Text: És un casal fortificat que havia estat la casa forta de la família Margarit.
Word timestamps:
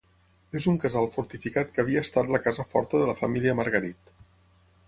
És 0.59 0.67
un 0.71 0.79
casal 0.83 1.09
fortificat 1.15 1.75
que 1.75 1.83
havia 1.83 2.03
estat 2.07 2.33
la 2.37 2.41
casa 2.47 2.65
forta 2.75 3.03
de 3.03 3.11
la 3.11 3.19
família 3.23 3.59
Margarit. 3.63 4.15